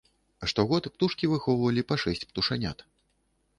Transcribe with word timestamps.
Штогод 0.51 0.89
птушкі 0.95 1.29
выхоўвалі 1.33 1.85
па 1.93 2.01
шэсць 2.07 2.25
птушанят. 2.33 2.77